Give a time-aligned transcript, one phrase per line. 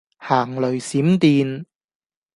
[0.17, 1.65] 行雷閃電